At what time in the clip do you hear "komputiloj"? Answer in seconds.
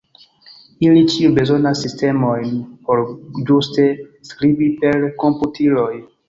5.27-5.89